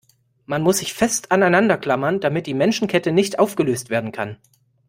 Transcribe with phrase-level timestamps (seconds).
[0.47, 4.39] Man muss sich fest aneinander klammern, damit die Menschenkette nicht aufgelöst werden kann.